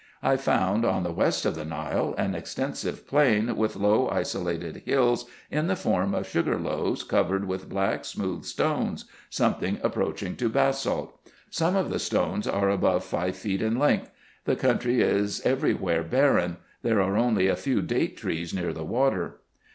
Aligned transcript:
I 0.23 0.35
found, 0.35 0.83
on 0.83 1.03
the 1.03 1.11
west 1.11 1.45
of 1.45 1.53
the 1.53 1.63
Nile, 1.63 2.15
an 2.17 2.33
extensive 2.33 3.05
plain, 3.05 3.55
with 3.55 3.75
low, 3.75 4.09
isolated 4.09 4.77
hills, 4.83 5.27
in 5.51 5.67
the 5.67 5.75
form 5.75 6.15
of 6.15 6.27
sugar 6.27 6.57
loaves, 6.57 7.03
covered 7.03 7.45
with 7.45 7.69
black, 7.69 8.03
smooth 8.03 8.43
stones, 8.43 9.05
something 9.29 9.77
approaching 9.83 10.35
to 10.37 10.49
basalt. 10.49 11.15
Some 11.51 11.75
of 11.75 11.91
the 11.91 11.99
stones 11.99 12.47
are 12.47 12.71
above 12.71 13.03
five 13.03 13.35
feet 13.35 13.61
in 13.61 13.77
length. 13.77 14.09
The 14.45 14.55
country 14.55 15.01
is 15.01 15.39
every 15.45 15.75
where 15.75 16.01
barren; 16.01 16.57
there 16.81 16.99
are 16.99 17.15
only 17.15 17.45
a 17.47 17.55
few 17.55 17.83
date 17.83 18.17
trees 18.17 18.55
near 18.55 18.73
the 18.73 18.83
water. 18.83 19.37